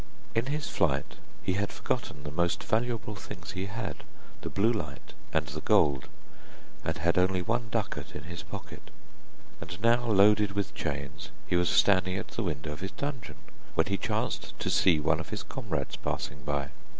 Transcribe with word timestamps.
In 0.33 0.47
his 0.47 0.67
flight 0.67 1.17
he 1.43 1.53
had 1.53 1.71
forgotten 1.71 2.23
the 2.23 2.31
most 2.31 2.63
valuable 2.63 3.13
things 3.13 3.51
he 3.51 3.67
had, 3.67 3.97
the 4.41 4.49
blue 4.49 4.71
light 4.73 5.13
and 5.31 5.45
the 5.45 5.61
gold, 5.61 6.07
and 6.83 6.97
had 6.97 7.19
only 7.19 7.43
one 7.43 7.69
ducat 7.69 8.15
in 8.15 8.23
his 8.23 8.41
pocket. 8.41 8.89
And 9.61 9.79
now 9.83 10.07
loaded 10.07 10.53
with 10.53 10.73
chains, 10.73 11.29
he 11.45 11.55
was 11.55 11.69
standing 11.69 12.17
at 12.17 12.29
the 12.29 12.41
window 12.41 12.71
of 12.73 12.79
his 12.79 12.89
dungeon, 12.89 13.35
when 13.75 13.85
he 13.85 13.97
chanced 13.97 14.57
to 14.57 14.71
see 14.71 14.99
one 14.99 15.19
of 15.19 15.29
his 15.29 15.43
comrades 15.43 15.97
passing 15.97 16.41
by. 16.43 16.69